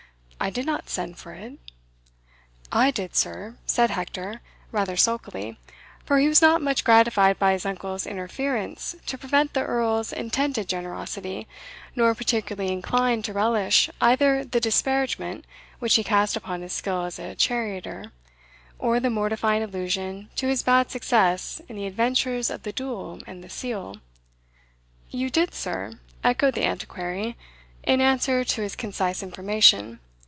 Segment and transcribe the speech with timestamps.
[0.43, 1.59] I did not send for it."
[2.71, 5.59] "I did, sir," said Hector, rather sulkily,
[6.03, 10.67] for he was not much gratified by his uncle's interference to prevent the Earl's intended
[10.67, 11.47] generosity,
[11.95, 15.45] nor particularly inclined to relish either the disparagement
[15.77, 18.11] which he cast upon his skill as a charioteer,
[18.79, 23.43] or the mortifying allusion to his bad success in the adventures of the duel and
[23.43, 23.97] the seal.
[25.11, 27.37] "You did, sir?" echoed the Antiquary,
[27.83, 29.99] in answer to his concise information.